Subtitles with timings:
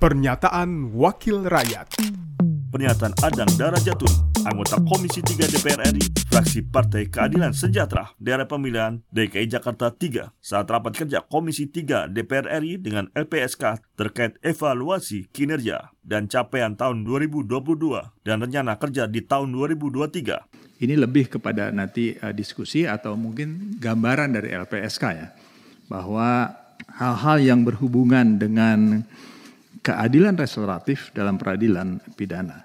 [0.00, 2.00] Pernyataan Wakil Rakyat
[2.72, 9.60] Pernyataan Adang Darajatun, anggota Komisi 3 DPR RI, fraksi Partai Keadilan Sejahtera, daerah pemilihan DKI
[9.60, 16.32] Jakarta 3, saat rapat kerja Komisi 3 DPR RI dengan LPSK terkait evaluasi kinerja dan
[16.32, 17.60] capaian tahun 2022
[18.24, 20.80] dan rencana kerja di tahun 2023.
[20.80, 25.28] Ini lebih kepada nanti uh, diskusi atau mungkin gambaran dari LPSK ya,
[25.92, 26.56] bahwa
[26.88, 29.04] hal-hal yang berhubungan dengan
[29.80, 32.64] keadilan restoratif dalam peradilan pidana.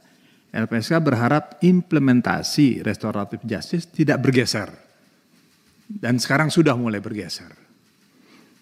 [0.55, 4.71] LPSK berharap implementasi restoratif justice tidak bergeser.
[5.85, 7.51] Dan sekarang sudah mulai bergeser.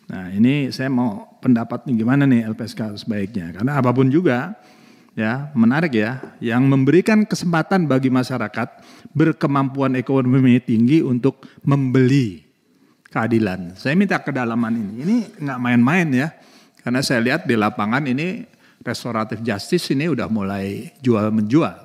[0.09, 3.53] Nah ini saya mau pendapat nih gimana nih LPSK sebaiknya.
[3.53, 4.57] Karena apa pun juga
[5.13, 6.33] ya menarik ya.
[6.41, 8.69] Yang memberikan kesempatan bagi masyarakat
[9.13, 12.41] berkemampuan ekonomi tinggi untuk membeli
[13.13, 13.77] keadilan.
[13.77, 14.93] Saya minta kedalaman ini.
[15.05, 16.27] Ini nggak main-main ya
[16.83, 18.43] karena saya lihat di lapangan ini
[18.83, 21.79] restoratif justice ini udah mulai jual menjual.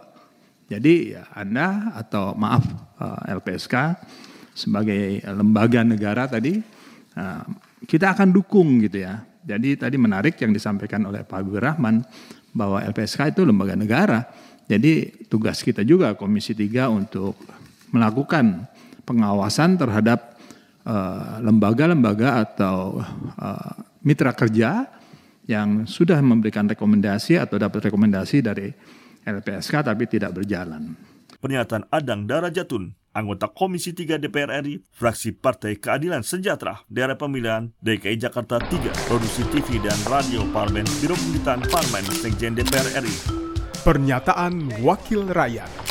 [0.69, 2.67] Jadi ya Anda atau maaf
[3.01, 3.75] eh, LPSK
[4.53, 6.59] sebagai lembaga negara tadi
[7.15, 7.43] eh,
[7.87, 9.23] kita akan dukung gitu ya.
[9.49, 12.05] Jadi tadi menarik yang disampaikan oleh Pak Habibur Rahman
[12.53, 14.29] bahwa LPSK itu lembaga negara.
[14.69, 17.39] Jadi tugas kita juga Komisi 3 untuk
[17.95, 18.69] melakukan
[19.09, 20.37] pengawasan terhadap
[20.85, 22.77] eh, lembaga-lembaga uh, atau
[23.41, 24.87] uh, mitra kerja
[25.49, 28.69] yang sudah memberikan rekomendasi atau dapat rekomendasi dari
[29.25, 30.95] LPSK tapi tidak berjalan.
[31.39, 38.19] Pernyataan Adang Darajatun, anggota Komisi 3 DPR RI, fraksi Partai Keadilan Sejahtera, daerah pemilihan DKI
[38.19, 43.15] Jakarta 3, produksi TV dan radio Parlemen, Biro Pemerintahan Parlemen, Sekjen DPR RI.
[43.87, 45.88] Pernyataan Wakil Rakyat.